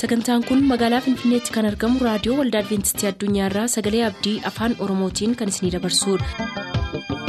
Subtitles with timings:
[0.00, 5.54] sagantaan kun magaalaa finfinneetti kan argamu raadiyoo waldaa adventistii addunyaarraa sagalee abdii afaan oromootiin kan
[5.54, 7.28] isinidabarsudha.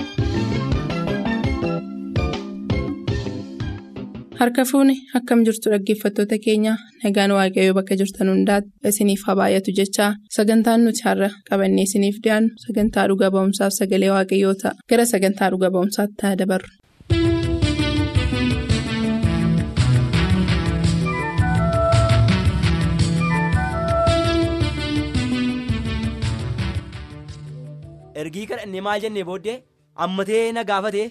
[4.42, 10.12] harka fuuni akkam jirtu dhaggeeffattoota keenya nagaan waaqayyoo bakka jirtan hundaati isiniif haa baay'atu jechaa
[10.38, 15.70] sagantaan nuti har'a qabannee isiniif dhiyaannu sagantaa dhuga ba'umsaaf sagalee waaqayyoo ta'a gara sagantaa dhuga
[15.76, 16.70] ba'umsaatti dabarru.
[28.22, 29.58] Ergii kadhannee maal jennee booddee?
[29.96, 31.08] Ammatee na gaafatee?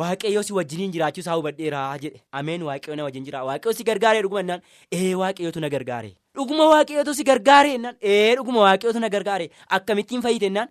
[0.00, 2.20] Waaqayyoo si wajjiniin jiraachuu isaa hubadheeraa jedhe.
[2.40, 4.62] Ameen waaqayyoo na wajjin jira waaqayyoo si gargaaree dhuguma innaan
[4.98, 6.12] ee waaqayyootu na gargaare.
[6.36, 9.50] Dhuguma waaqayyootu si gargaare innaan ee dhuguma waaqayyootu na gargaare.
[9.78, 10.68] Akkamittiin fayyite innaan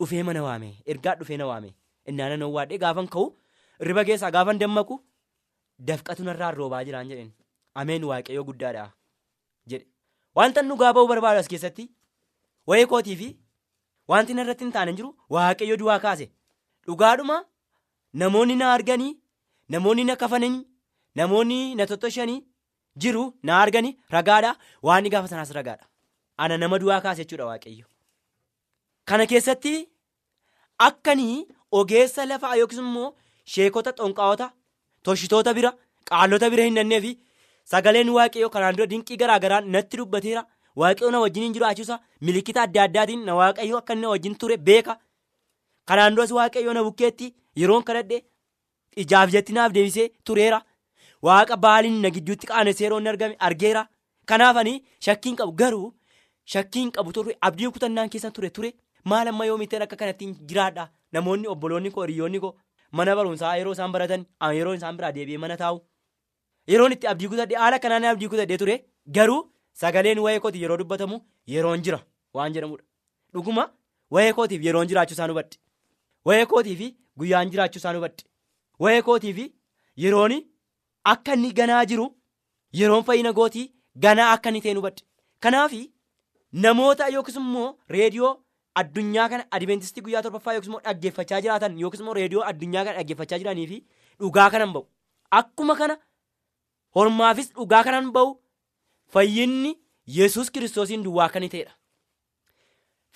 [0.00, 0.68] dhufee mana waame.
[0.86, 1.74] Ergaa dhufee na waame.
[2.06, 3.26] Innaan na waadhee gaafan ka'u.
[3.80, 5.00] Riba keessaa gaafan dammaqu.
[5.88, 7.32] Dafqatu narraan roobaa jiraan jedheen.
[7.74, 8.86] Ameen waaqayyoo guddaadha
[9.66, 9.86] jedhe.
[10.36, 11.88] Wanta nu gaaba'uu barbaadu as keessatti
[12.66, 13.28] wayii kootii fi
[14.12, 16.26] wanti narratti hin taane jiru waaqayyo du'aa kaase.
[16.86, 17.36] Dhugaadhuma
[18.22, 19.12] namoonni na arganii
[19.76, 20.62] namoonni na kafananii
[21.20, 22.40] namoonni na tottoshanii
[23.04, 24.52] jiru na arganii ragaadha.
[24.82, 25.86] Waan gaafa sanaas ragaadha.
[26.36, 27.86] Ana nama du'aa kaase jechuudha waaqayyo.
[29.08, 29.74] Kana keessatti
[30.78, 31.46] akkanii
[31.80, 33.08] ogeessa lafaa yookiis immoo
[33.54, 34.46] sheekota xonqaa'ota
[35.08, 35.70] toshitoota bira
[36.10, 37.12] qaalota bira hin dannee fi
[37.72, 40.42] sagaleen waaqayyo kanaan dura dinqii garaa garaan natti dubbateera
[40.76, 44.98] waaqayyo na wajjin jiraachuusa milikita adda addaatiin na waaqayyo akka inni wajjin ture beeka.
[45.86, 48.22] Kanaan duras waaqayyo na bukkeetti yeroon kadhadhe
[48.96, 50.62] ijaaf jetti naaf deebisee tureera.
[51.22, 53.86] Waaqa baaliin na gidduutti qaanessee yeroon argame argeera.
[54.26, 55.92] Kanaafanii shakkiin qabu garuu
[56.44, 58.72] shakkiin qabu ture abdii kutannaan keessa ture ture.
[59.04, 62.54] Maal amma yoo miteen akka kanattiin jiraadha namoonni obboloonni koo hiriyoonni koo
[62.92, 64.26] mana barumsaa yeroo isaan baratan
[64.58, 65.80] yeroo isaan biraa deebi'ee mana taa'u.
[66.68, 68.76] Yeroon itti abdii kutadhe haala kanaan abdii kutadhee ture.
[69.16, 69.40] Garuu
[69.80, 71.20] sagaleen wayee kooti yeroo dubbatamu
[71.54, 71.98] yeroon jira
[72.34, 72.84] waan jedhamudha
[73.34, 73.64] dhuguma
[74.10, 75.56] wayee kootiif yeroon jiraachuu isaan hubadhe.
[76.24, 76.88] Wayee kootii fi
[77.18, 78.24] guyyaan jiraachuu isaan hubadhe.
[78.82, 79.46] Wayee kootii fi
[80.04, 80.34] yeroon
[81.12, 82.06] akka inni ganaa jiru
[82.80, 83.72] yeroon fayyina gootii
[84.04, 85.02] ganaa akka inni ta'e hubadhe.
[85.40, 85.72] Kanaaf
[86.52, 88.32] namoota yookiis immoo reediyoo
[88.80, 93.38] addunyaa kana adventistii guyyaa torbaffaa yookiis immoo dhaggeeffachaa jiraatan yookiis immoo reediyoo addunyaa kana dhaggeeffachaa
[93.42, 93.78] jiranii fi
[94.20, 94.86] dhugaa kanan ba'u.
[95.38, 95.96] Akkuma kana
[96.94, 98.36] hormaafis dhugaa kanan ba'u
[99.14, 99.72] fayyinni
[100.18, 101.74] yesus kiristoosiin duwwaa inni ta'edha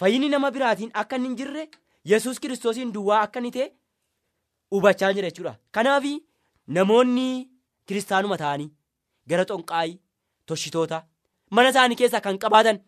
[0.03, 1.69] fayyinni nama biraatiin akka hin jirre
[2.13, 3.69] yesus kiristoosiin duwwaa akka inni ta'e
[4.77, 6.09] hubachaa jira jechuudha kanaaf
[6.79, 7.27] namoonni
[7.87, 8.71] kiristaanuma ta'anii
[9.33, 9.99] gara xonqaayii
[10.47, 11.03] toshitoota
[11.51, 12.81] mana isaanii keessaa kan qabaatan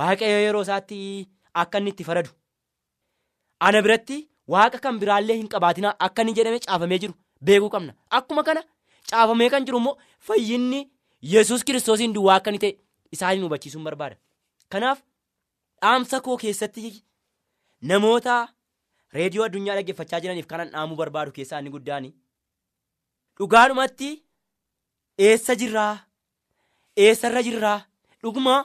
[0.00, 0.98] waaqayyo yeroo isaatti
[1.62, 2.30] akka inni itti faradu
[3.68, 4.18] ana biratti
[4.54, 7.14] waaqa kan biraallee hin qabaatinaa akka inni jedhame caafamee jiru
[7.48, 7.94] beekuu qabna.
[8.18, 8.62] Akkuma kana
[9.10, 9.96] caafamee kan jiru immoo
[10.28, 10.80] fayyinni
[11.32, 12.72] yesus kiristoosiin duwwaa akka inni ta'e
[13.12, 14.16] isaaniin hubachiisuun barbaada.
[14.72, 14.98] Kanaaf
[15.82, 16.92] dhaamsa koo keessatti
[17.90, 18.36] namoota
[19.16, 22.08] reediyoo addunyaa dhaggeeffachaa jiraniif kanan dhaamuu barbaadu keessaa inni guddaan
[23.38, 24.10] dhugaadhumatti
[25.18, 25.94] eessa jirraa?
[26.96, 27.80] Eessarra jirraa?
[28.22, 28.64] Dhuguma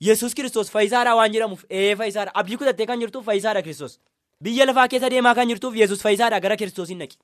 [0.00, 3.94] yesus kiristoos fayyisaadha waan jedhamuuf ee fayyisaadha abdii kutattee kan jirtuuf fayyisaadha kiristoos
[4.42, 7.16] biyya lafaa keessa deemaa kan jirtuuf yesus fayyisaadha gara kiristoosiin dhaqi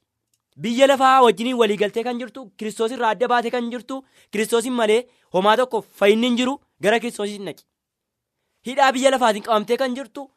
[0.56, 5.00] biyya lafaa wajjiniin waliigaltee kan jirtu kiristoos irraa adda baatee kan jirtu kiristoosiin malee
[5.34, 7.64] homaa tokko fayyinni jiru gara kiristoosiin dhaqi.
[8.66, 10.30] Hidhaa biyya lafaatiin qabamtee kan jirtu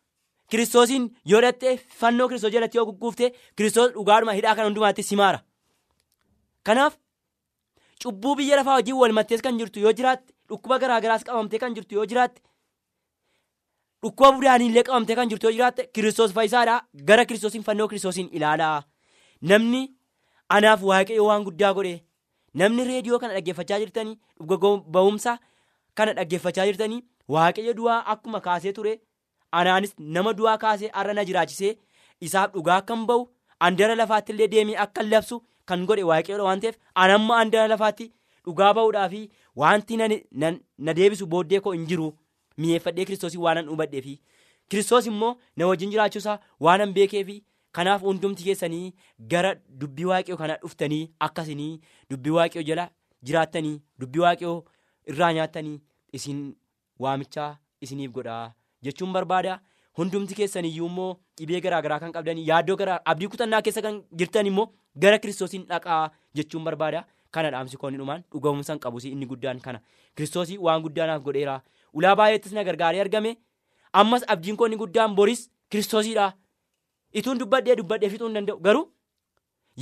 [0.50, 5.40] kiristoosiin yoo dhattee fannoo kiristoos jalatti yoo gugguuftee kiristoos dhugaadhuma hidhaa kana hundumaatti simaara.
[6.64, 6.96] Kanaaf
[8.04, 11.96] cubbuu biyya lafaa wajjin wal mattees kan jirtu yoo jiraatte dhukkuba garaagaraas qabamtee kan jirtu
[11.96, 12.42] yoo jiraatte
[14.04, 16.80] dhukkuba budaaniillee qabamtee kan jirtu yoo jiraatte kiristoos fayyisaadha
[17.10, 18.84] gara kiristoosiin fannoo kiristoosiin ilaalaa.
[19.42, 19.84] Namni
[20.50, 21.96] anaaf waaqayyo waan guddaa godhe
[22.62, 25.38] namni reediyoo kana dhaggeeffachaa jirtanii dhuga ba'umsa
[26.02, 27.02] kana dhaggeeffachaa jirtanii
[27.36, 28.94] waaqayyo du'aa akkuma kaasee ture
[29.62, 31.74] anaanis nama du'aa kaasee har'a na jiraachisee
[32.28, 33.28] isaaf dhugaa akkan ba'u
[33.70, 35.40] andara lafaatti illee deemee akka labsu
[35.72, 38.10] kan godhe waaqayyoodha waan ta'eef anamma andara lafaatti
[38.48, 39.22] dhugaa ba'uudhaa fi
[39.64, 42.08] wanti na deebisu booddee koo hin jiru.
[42.58, 44.14] Mi'eeffadhee kiristoosii waan an hubadhee fi
[44.70, 46.36] kiristoos immoo na wajjin jiraachuusaa
[46.68, 47.38] waan an beekee fi
[47.78, 48.94] kanaaf hundumti keessanii
[49.34, 51.72] gara dubbii waaqayyoo kana dhuftanii akkasinii
[52.10, 52.86] dubbii waaqayyoo jala
[53.30, 54.58] jiraattanii dubbii waaqayyoo
[55.14, 55.78] irraa nyaattanii
[56.20, 56.42] isin
[57.06, 58.54] waamichaa isiniif godhaa
[58.84, 59.60] jechuun barbaada.
[59.98, 64.68] Hundumti keessaniyyuu immoo dhibee garaagaraa kan qabdanii yaaddoo garaa abdii kutannaa keessa kan jirtan immoo
[65.06, 67.04] gara kiristoosiin dhaqaa jechuun barbaada.
[67.34, 69.80] Kana dhaamsi koonni dhumaan dhuga'umsa hin qabus inni guddaan kana.
[70.16, 71.60] Kiristoosii waan guddaanaaf godheera
[71.94, 73.32] ulaa baay'eettis na gargaaree argame.
[74.02, 76.28] Ammas abdiin koonni guddaan boris kiristoosiidha
[77.22, 78.86] ituun dubbadhee dubbadhee fixuu hin danda'u garuu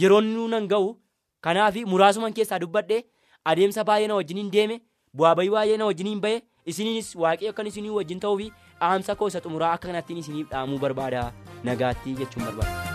[0.03, 0.93] yeroon nuun ga'u
[1.47, 3.01] kanaaf muraasuman keessaa dubbadhee
[3.53, 4.79] adeemsa baay'ee na wajjin hin deeme
[5.21, 6.41] bu'aa bayii baay'ee na wajjiniin bahe
[6.73, 10.79] isiniinis waaqayyo akkan isinii wajjin ta'uu fi dhaamsa koo isa xumuraa akka kanattiin isiniif dhaamuu
[10.87, 11.27] barbaada
[11.69, 12.90] nagaatti jechuun barbaada.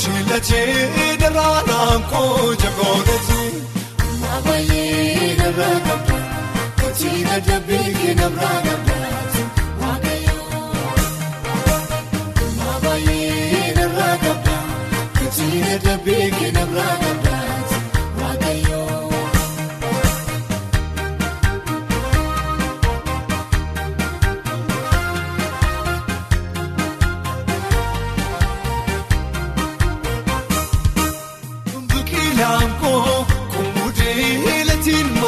[0.00, 3.40] Shiilachee daraaraan koo jagoonati.
[4.20, 6.18] Maabaayee narraa qabda
[6.80, 8.67] kotiina dambii keenarraa qabdaati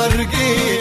[0.00, 0.79] Margee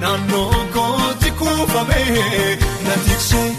[0.00, 3.51] naannoo kooti kuufamee na tiksee.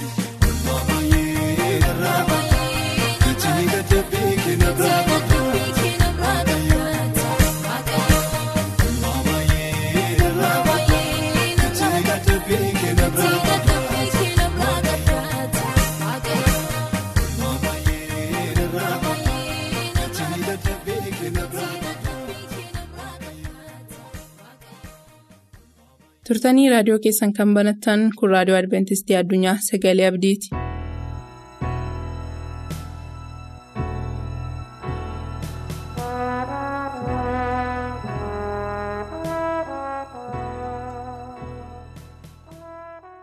[26.33, 30.55] Turtanii raadiyoo keessan kan banattan kun raadiyoo adventistii addunyaa sagalee abdiiti.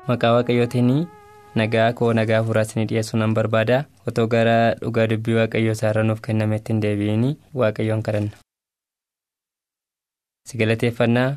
[0.08, 0.90] maqaa waaqayyootiin
[1.60, 3.78] nagaa koo nagaa furaasanii dhiyeessuu nan barbaada
[4.10, 7.24] otoo gara dhugaa dubbii waaqayyoo isaarra nuuf kennametti hin deebi'in
[7.62, 8.32] waaqayyoon kadhanna.
[10.48, 11.28] si galateeffannaa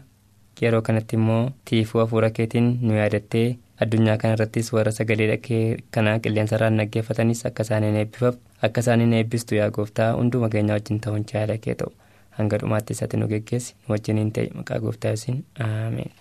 [0.62, 3.46] yeroo kanatti immoo tiifuu hafuura keetiin nu yaadattee
[3.86, 5.64] addunyaa kana irrattis warra sagalee dhagee
[5.98, 8.36] kana qilleensarraan dhaggeeffatanis akka isaaniin eebbifaaf
[8.70, 11.92] akka isaaniin eebbistu yaa gooftaa hunduma keenya wajjin ta'uun jaala kee ta'u.
[12.38, 13.74] Hanga dhumaatti isatti nu geggeessi.
[13.88, 14.50] Nu wajjiniin ta'e.
[14.60, 16.12] Maqaa gooftaa yosiin aameen.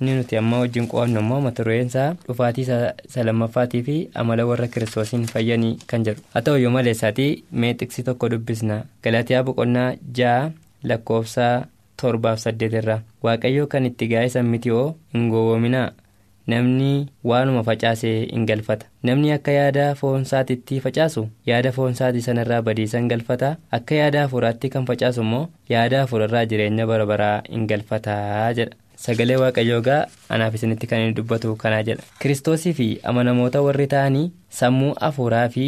[0.00, 2.64] inni nuti amma wajjin qo'annu immoo mata dureen isaa dhufaatii
[3.08, 6.22] isa lammaffaatii fi amala warra kiristoosiin fayyanii kan jedhu.
[6.34, 7.30] Haa ta'u iyyuu malee isaatii
[7.62, 8.76] mee xiqsi tokko dubbisna.
[9.04, 10.50] Galaatiyaa boqonnaa ja'a
[10.90, 11.54] lakkoofsaa
[12.02, 15.88] torbaaf saddeet irraa waaqayyo kan itti gaa'esan miti hoo hin gowwoominaa
[16.52, 16.90] namni
[17.30, 18.86] waanuma facaasee hin galfata.
[19.02, 23.56] Namni akka yaada foonsaatitti facaasu yaada foonsaatii sanarraa badiisan galfata.
[23.78, 28.76] Akka yaada hafuuraatti kan facaasu immoo yaada hafuurarraa jireenya bara baraa hin galfataa jedha.
[29.06, 29.98] Sagalee waaqayyoo gaa
[30.36, 32.02] anaaf isinitti kan inni dubbatu kanaa jedha.
[32.22, 35.66] Kiristoosii fi amanamoota warri ta'anii sammuu hafuuraa fi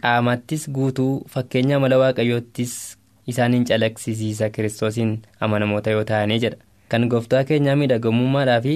[0.00, 2.78] qaamattis guutuu fakkeenya amala waaqayyoottis
[3.26, 6.56] isaaniin calaqqisiisa kiristoosiin amanamoota yoo ta'anii jedha.
[6.88, 8.74] Kan gooftaa keenyaa miidhagamummaadhaa fi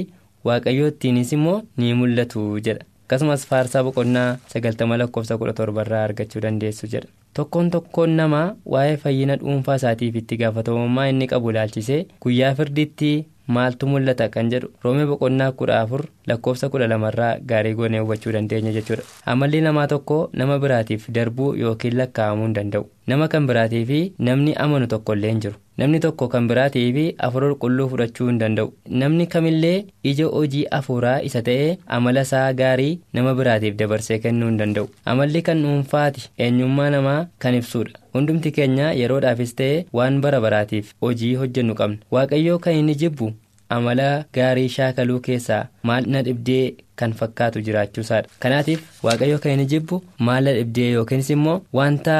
[0.48, 2.84] waaqayyoottiinis immoo ni mul'atu jedha.
[3.04, 7.08] Akkasumas faarsaa boqonnaa sagaltama lakkoofsa kudha torbarraa argachuu dandeessu jedha.
[7.36, 13.10] Tokkoon tokkoon namaa waa'ee fayyina dhuunfaa isaatiif itti gaafatamummaa inni qabu ilaalchisee guyyaa firdiitti
[13.56, 14.70] maaltu mul'ata kan jedhu?
[14.84, 19.02] Roomee boqonnaa kudha afur lakkoofsa kudha lamarraa gaarii goonee hubachuu dandeenya jechuudha.
[19.26, 22.86] Amalli namaa tokko nama biraatiif darbuu yookiin lakkaa'amuu hin danda'u.
[23.06, 25.54] Nama kan biraatii fi namni amanu tokko illee hin jiru.
[25.80, 28.72] Namni tokko kan biraatii fi hafuura qulqulluu fudhachuu hin danda'u.
[29.02, 34.58] Namni kamillee ija hojii hafuuraa isa ta'ee amala isaa gaarii nama biraatiif dabarsee kennuu hin
[34.62, 34.88] danda'u.
[35.04, 41.34] Amalli kan dhuunfaati eenyummaa namaa kan ibsudha hundumti keenya yeroodhaafis ta'ee waan bara baraatiif hojii
[41.40, 41.96] hojjennu qabna.
[42.16, 43.32] Waaqayyoo kan inni jibbu
[43.68, 50.02] amala gaarii shaakaluu keessaa maal na dhibdee kan fakkaatu jiraachuusaadha kanaatiif waaqayyo kan inni jibbu
[50.28, 52.18] maal na dhibdee yookiinis immoo wanta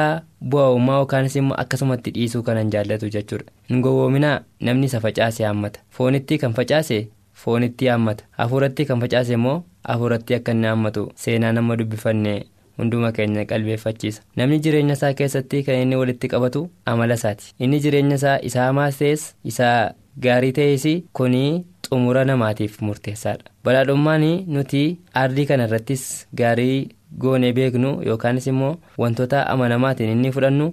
[0.53, 3.45] bu'aa'ummaa yookaanis immoo akkasumatti dhiisuu kanan jaallatu jechuudha.
[3.69, 5.79] Hin gowwoominaa namni isa facaase haammata.
[5.89, 7.07] Foonitti kan facaase
[7.43, 8.23] foonitti haammata.
[8.31, 12.35] Hafuuratti kan facaase immoo hafuuratti akka inni haammatu seenaa nama dubbifanne
[12.77, 14.21] hunduma keenya qalbeeffachiisa.
[14.35, 17.53] Namni jireenya isaa keessatti kan inni walitti qabatu amala isaati.
[17.59, 23.43] Inni jireenya isaa isa hamaas ta'es isa gaarii ta'es kuni xumura namaatiif murteessaadha.
[23.65, 26.03] Badhaadhummaan nuti ardii kana irrattis
[26.39, 26.89] gaarii
[27.21, 30.67] goonee beeknu yookaanis immoo wantoota amanamaatiin inni fudhannu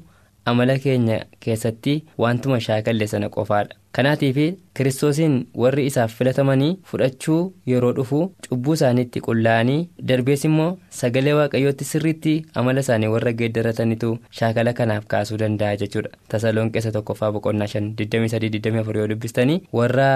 [0.45, 3.77] amala keenya keessatti wantuma shaakalle sana qofaadha.
[3.97, 4.37] Kanaatiif
[4.77, 10.69] kiristoosiin warri isaaf filatamanii fudhachuu yeroo dhufu cubbuu isaaniitti qullaa'anii darbees immoo
[11.01, 12.33] sagalee waaqayyootti sirriitti
[12.63, 16.11] amala isaanii warra geeddaratanitu shaakala kanaaf kaasuu danda'a jechuudha.
[16.29, 20.09] Tasaloonqeessa tokkoffaa boqonnaa shan 23-24 yoo dubbistanii warra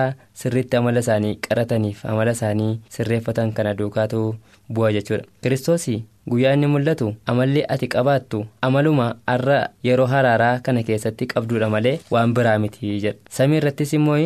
[0.42, 4.26] sirriitti amala isaanii qarataniif amala isaanii sirreeffatan kana duukaatu
[4.72, 5.24] bu'a jechuudha.
[5.42, 7.14] Kiristoosii guyyaa inni mul'atu.
[7.26, 8.44] Amalli ati qabaattu.
[8.62, 13.18] Amaluma har'a yeroo haraaraa kana keessatti qabduudha malee waan biraa miti jedha.
[13.30, 14.18] Samii irrattis immoo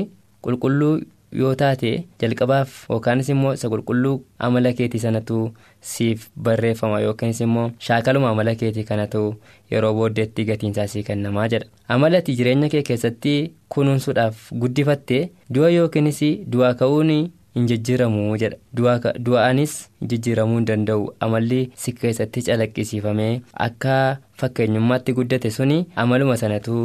[0.43, 1.01] qulqulluu
[1.41, 1.91] yoo taate
[2.21, 4.15] jalqabaaf yookaanis immoo isa qulqulluu
[4.47, 5.37] amala keetii sanatu
[5.91, 9.21] siif barreeffama yookiinis immoo shaakaluma amala keetii kanatu
[9.71, 11.67] yeroo booddeetti gatiinsaa sii kennamaa jedha.
[11.89, 13.35] Amala ati jireenya kee keessatti
[13.69, 15.21] kunuunsuudhaaf guddifatte
[15.55, 16.21] du'a yookiinis
[16.53, 17.13] du'aa ka'uun
[17.55, 18.57] hin jijjiiramu jedha.
[19.27, 19.77] Du'aanis
[20.11, 21.07] jijjiiramuu hin danda'u.
[21.21, 23.33] Amalli si keessatti calaqqisiifamee
[23.69, 23.97] akka
[24.43, 26.77] fakkeenyummaatti guddate suni amaluma sanatu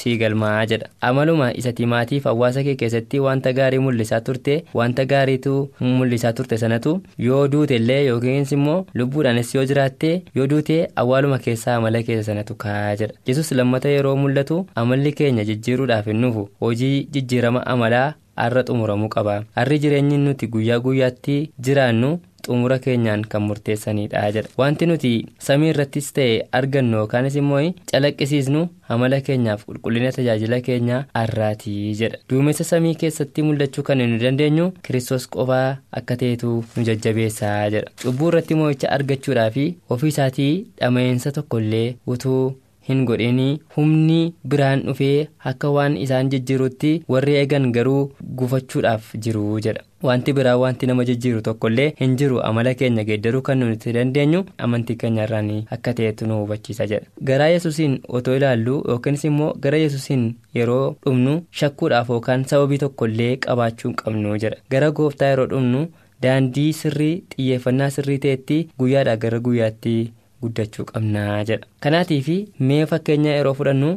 [0.00, 0.86] sii galmaa jedha.
[1.08, 6.94] Amaluma isa timaatiif hawaasa kee keessatti wanta gaarii mul'isaa turte wanta gaariitu mul'isaa turte sanatu
[7.26, 12.54] yoo duute illee yookiinis immoo lubbuudhaanis yoo jiraatte yoo duute awwaaluma keessaa amala keessa sanatu
[12.64, 13.14] kaa'aa jedha.
[13.26, 18.08] Yesus lammata yeroo mul'atu amalli keenya jijjiiruudhaaf hin nufu hojii jijjiirama amalaa
[18.42, 19.36] har'a xumuramuu qaba.
[19.56, 22.10] Har'i jireenyi nuti guyyaa guyyaatti jiraannu
[22.46, 24.48] xumura keenyaan kan murteessanidha jedha.
[24.58, 25.10] Wanti nuti
[25.46, 27.60] samii irrattis ta'e argannu yookaanis immoo
[27.92, 28.62] calaqqisiisnu
[28.94, 32.18] amala keenyaaf qulqullina tajaajila keenyaa har'aatii jedha.
[32.30, 35.68] Duumessa samii keessatti mul'achuu kan nu dandeenyu kiristoos qofaa
[36.00, 37.92] akka ta'etu nu jajjabeessaa jedha.
[38.02, 39.66] Cubbuu irratti moo'icha argachuudhaa fi
[39.96, 42.42] ofii isaatii dhama'insa tokkollee utuu
[42.88, 44.18] hin godhinii humni
[44.54, 48.02] biraan dhufee akka waan isaan jijjiirutti warri eegan garuu
[48.40, 49.82] gufachuudhaaf jiru jedha.
[50.08, 52.40] Wanti biraa wanti nama jijjiiru tokkollee hin jiru.
[52.48, 57.06] Amala keenya geeddaruu kan nuti dandeenyu amantii keenya irraan akka ta'etu nu hubachiisa jedha.
[57.30, 60.24] Garaa yesusiin otoo ilaallu yookiinis immoo gara yesusiin
[60.58, 64.56] yeroo dhumnu shakkuudhaaf yookaan sababii tokkollee qabaachuu qabnu jedha.
[64.70, 65.82] Gara gooftaa yeroo dhumnu
[66.22, 69.94] daandii sirrii xiyyeeffannaa sirrii ta'etti guyyaadhaa gara guyyaatti.
[70.42, 71.66] Guddachuu qabnaa jedha.
[71.82, 72.28] Kanaatiif
[72.68, 73.90] mee fakkeenya yeroo fudhannu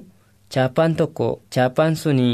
[0.54, 2.30] chaappaan tokko chaappaan suni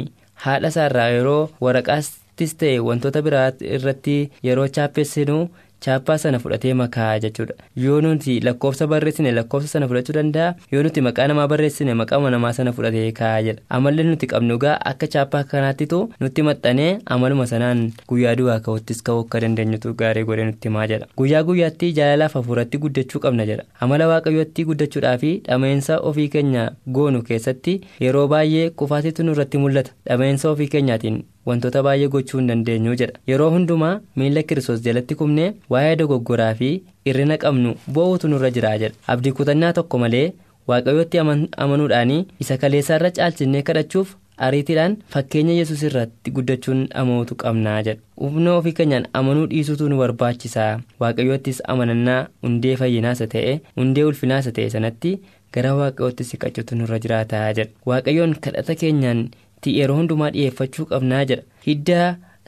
[0.45, 3.47] haadha isaarraa yeroo waraqaattis ta'e wantoota biraa
[3.77, 5.37] irratti yeroo chaappeessinu
[5.85, 7.53] chaappaa sana fudhatee makaa jechuudha.
[7.83, 12.53] Yoo nuti lakkoofsa barreessine lakkoofsa sana fudhachuu danda'a yoo nuti maqaa namaa barreessine maqaa namaa
[12.57, 17.85] sana fudhatee kaa'aa jedha amalli nuti qabnu gaa akka chaappaa kanaattitu nutti maxxanee amaluma sanaan
[18.11, 22.77] guyyaa du'aa ka'uttis ka'uu akka dandeenyutu gaarii godhee nutti himaa jedha guyyaa guyyaatti jaalalaaf hafuuratti
[22.85, 26.69] guddachuu qabna jedha amala waaqayyootti guddachuudhaa fi dhama'insa ofii keenya
[26.99, 29.91] goonu keessatti yeroo baay'ee kufaatitu nurratti mul'ata.
[30.09, 31.17] Dhama'insa ofii keenyaatiin
[31.49, 36.69] wantoota baay'ee gochuu hin dandeenyu jedha yeroo hundumaa miila kiristoos jalatti kumnee waa'ee dogoggoraa fi
[37.11, 38.95] irrina qabnu bo'uutu nurra jiraa jedha.
[39.13, 40.25] Abdii kutannaa tokko malee
[40.69, 41.19] waaqayyootti
[41.65, 42.11] amanuudhaan
[42.45, 44.15] isa kaleessaarra caalchinnee kadhachuuf
[44.47, 48.01] ariitiidhaan fakkeenya yesus irratti guddachuun dhamootu qabnaa jedha.
[48.21, 50.79] Humna ofii keenyaan amanuu dhiisuutu nu barbaachisaa.
[51.01, 55.11] Waaqayyoottis amanannaa hundee fayyinaasa ta'e hundee ulfinaasa ta'e sanatti
[55.53, 57.71] gara waaqayyootti siqachuutu nurra jiraataa jedha.
[57.91, 59.29] Waaqayyoon kadhata keenyaan
[59.77, 61.43] yeroo hundumaa dhi'eeffachuu qabnaa jedha.
[61.67, 62.07] Hiddaa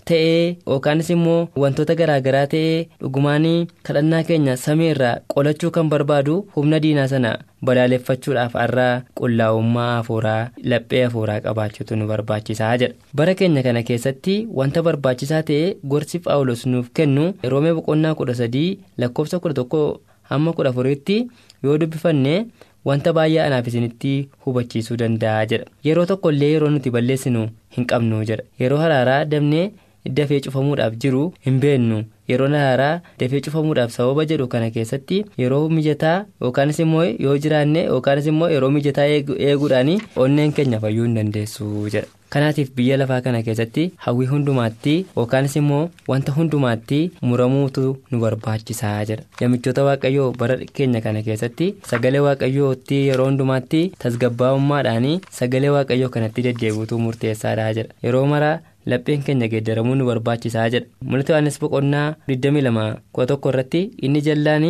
[0.10, 6.80] ta'ee yookaanis immoo wantoota garaagaraa ta'ee dhugumaanii kadhannaa keenya samii irraa qolachuu kan barbaadu humna
[6.86, 7.32] diinaa sana
[7.70, 10.42] balaaleffachuudhaaf har'aa qullaa'ummaa hafuuraa
[10.74, 12.96] laphee hafuuraa qabaachuutu nu barbaachisaa jedha.
[13.18, 18.70] Bara keenya kana keessatti wanta barbaachisaa ta'e gorsi phaawulos nuuf kennu roomee boqonnaa kudha sadii
[19.04, 19.82] lakkoofsa kudha tokko
[20.32, 21.18] hamma kudha afuriitti
[21.64, 22.36] yoo dubbifanne
[22.90, 24.14] wanta baay'ee anaaf isinitti
[24.46, 25.66] hubachiisuu danda'a jedha.
[25.88, 28.44] Yeroo tokko illee yeroo nuti balleessinu hin qabnu jedha.
[28.62, 29.66] Yeroo haraaraa dabnee
[30.20, 32.04] dafee cufamuudhaaf jiru hin beennu.
[32.30, 36.16] Yeroo haraaraa dafee cufamuudhaaf sababa jedhu kana keessatti yeroo mijataa
[36.46, 39.06] yookaanis immoo yoo jiraanne yookaanis immoo yeroo mijataa
[39.50, 39.94] eeguudhaan
[40.26, 42.08] onneen keenya fayyuu hin dandeessu jedha.
[42.34, 45.82] kanaatiif biyya lafaa kana keessatti hawwii hundumaatti yookaanis immoo
[46.12, 47.00] wanta hundumaatti
[47.32, 49.24] muramuutu nu barbaachisaa jedha.
[49.42, 55.08] Yamichoota waaqayyoo bara keenya kana keessatti sagalee waaqayyootti yeroo hundumaatti tasgabbaa'ummaadhaan
[55.40, 57.94] sagalee waaqayyoo kanatti deddeebiutu murteessaadha jedha.
[58.04, 60.88] Yeroo maraa lapheen keenya geeddaramuu nu barbaachisaa jedha.
[61.10, 64.66] Mul'ata yohaannis boqonnaa 22 irratti inni jallaan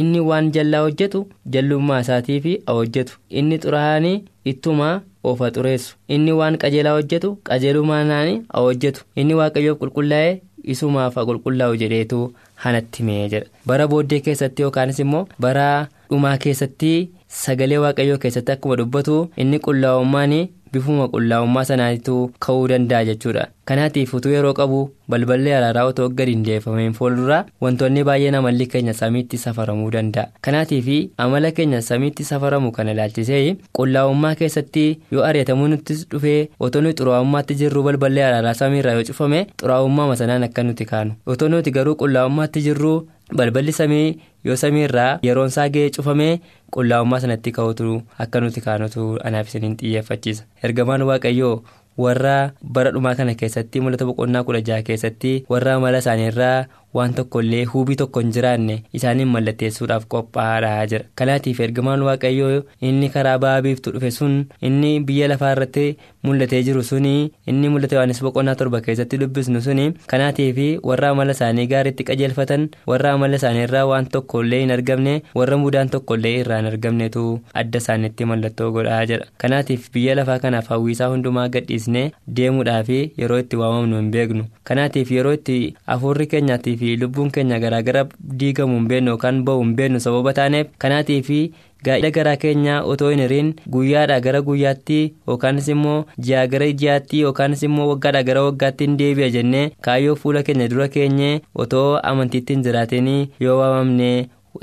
[0.00, 1.20] inni waan jallaa hojjetu
[1.54, 3.18] jallummaa isaatii fi hojjetu.
[3.30, 4.16] Inni xuraa'anii
[4.52, 4.88] ittuma
[5.24, 5.96] ofa xureessu.
[6.08, 9.04] Inni waan qajeelaa hojjetu qajeelummaanaan hojjetu.
[9.16, 10.40] Inni waaqayyoof qulqullaa'e
[10.74, 12.18] isumaaf qulqullaa'u jedheetu
[12.64, 13.46] hanatti mee jedha.
[13.66, 15.66] Bara booddee keessatti yookaanis immoo bara
[16.10, 16.92] dhumaa keessatti
[17.40, 20.34] sagalee waaqayyoo keessatti akkuma dubbatu inni qullaa'ummaan
[20.72, 23.46] bifuma qullaa'ummaa sanaatitu ka'uu danda'a jechuudha.
[23.68, 24.78] Kanaatiif utuu yeroo qabu
[25.12, 30.26] balballi araaraa otoo gadi hin deeffameen fuuldura wantoonni baay'een amalli keenya samiitti safaramuu danda'a.
[30.40, 30.88] Kanaatiif
[31.18, 37.54] amala keenya samiitti safaramu kana ilaalchisee qullaa'ummaa keessatti yoo ari'atamuu nutti dhufee otoo nuti xuraa'ummaatti
[37.60, 41.12] jirru balballi araaraa samiirraa yoo cufame xuraa'ummaa sanaan akka nuti kaanu.
[41.26, 42.94] Otoo nuti garuu qullaa'ummaatti jirru
[43.36, 46.40] balballi samii yoo samiirraa yeroon isaa ga'ee cufamee
[46.76, 50.44] qullaa'ummaa sanatti ka'utu akka nuti kaanutu anaaf isiniin xiyyeeffachiisa.
[50.64, 51.62] Ergamaan waaqayyoo
[51.98, 57.40] warra bara dhumaa kana keessatti mul'ata boqonnaa kudha jaha keessatti warra amala isaaniirraa waan tokko
[57.44, 61.04] illee hubii tokko hin jiraanne isaaniin mallatteessuudhaaf qophaa'aadha jira.
[61.14, 64.36] Kanaatiif ergamaan waaqayyoo inni karaa ba'a biiftuu dhufe sun
[64.70, 65.86] inni biyya lafaa irratti
[66.28, 67.14] mul'atee jiru suni
[67.52, 70.58] inni mul'ata yohaannis boqonnaa torba keessatti dubbisnu suni kanaatiif
[70.90, 75.88] warra amala isaanii gaariitti qajeelfatan warra amala isaaniirraa waan tokko illee hin argamne warra mudaan
[75.94, 77.24] tokko illee irraa hin argamnetu
[77.62, 82.04] adda isaaniitti mallattoo godhaa jedha kanaatiif biyya lafaa kanaaf hawwiisaa hundumaa gadhiisnee
[82.40, 84.44] deemuudhaaf yeroo itti waamamnu hin beeknu.
[84.68, 85.58] Kanaatiif yeroo itti
[85.92, 88.04] hafuurri keenyaatii fi lubbuun keenya garaagara
[88.42, 91.30] diigamu hin beeknu yookaan ba'u hin beeknu sababa taaneef kanaatiif
[91.88, 94.96] gaa'ila garaa keenyaa otoo hin hiriin guyyaadhaa gara guyyaatti
[95.32, 100.42] yookaanis immoo ji'a gara ji'aatti yookaanis immoo waggaadhaa gara waggaatti hin deebi'a jennee kaayyoo fuula
[100.48, 101.36] keenya dura keenyee
[101.66, 103.12] otoo amantiitti hin jiraatin
[103.46, 104.10] yoo waamamne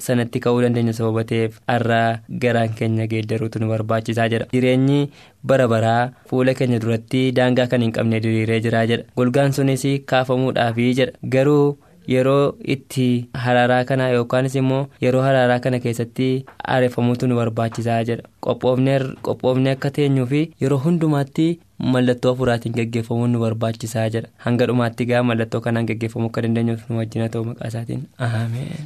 [0.06, 4.47] sanatti ka'uu dandeenya sababa ta'eef har'aa garaan keenya geeddaruutu nu barbaachisaa jedha.
[4.54, 4.97] Jireenyi
[5.51, 9.06] bara baraa fuula keenya duratti daangaa kan hin qabne diriiree jiraa jedha.
[9.21, 11.13] Golgaan sunis kaafamuudhaafi jedha.
[11.36, 11.78] Garuu
[12.13, 13.06] yeroo itti
[13.46, 16.28] haraaraa kana yookaanis immoo yeroo haraaraa kana keessatti
[16.76, 18.24] aareeffamuutu nu barbaachisaa jedha.
[18.48, 21.48] Qophoofnee akka teenyuu fi yeroo hundumaatti
[21.96, 24.28] mallattoo hafuuraatiin gaggeeffamuun nu barbaachisaa jedha.
[24.48, 28.86] Hanga dhumaatti gaa mallattoo kanaan gaggeeffamuu akka dandeenyuuf nu wajjin haa ta'u maqaa isaatiin ameen.